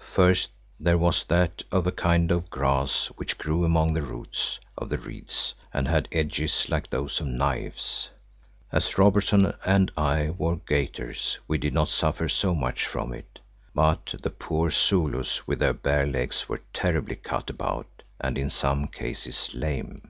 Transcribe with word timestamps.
First 0.00 0.48
there 0.80 0.96
was 0.96 1.26
that 1.26 1.62
of 1.70 1.86
a 1.86 1.92
kind 1.92 2.30
of 2.30 2.48
grass 2.48 3.08
which 3.16 3.36
grew 3.36 3.66
among 3.66 3.92
the 3.92 4.00
roots 4.00 4.58
of 4.78 4.88
the 4.88 4.96
reeds 4.96 5.52
and 5.74 5.86
had 5.86 6.08
edges 6.10 6.70
like 6.70 6.84
to 6.84 6.90
those 6.92 7.20
of 7.20 7.26
knives. 7.26 8.08
As 8.72 8.96
Robertson 8.96 9.52
and 9.62 9.92
I 9.94 10.30
wore 10.30 10.56
gaiters 10.56 11.38
we 11.46 11.58
did 11.58 11.74
not 11.74 11.88
suffer 11.88 12.30
so 12.30 12.54
much 12.54 12.86
from 12.86 13.12
it, 13.12 13.40
but 13.74 14.14
the 14.22 14.30
poor 14.30 14.70
Zulus 14.70 15.46
with 15.46 15.58
their 15.58 15.74
bare 15.74 16.06
legs 16.06 16.48
were 16.48 16.62
terribly 16.72 17.16
cut 17.16 17.50
about 17.50 18.04
and 18.18 18.38
in 18.38 18.48
some 18.48 18.86
cases 18.88 19.50
lame. 19.52 20.00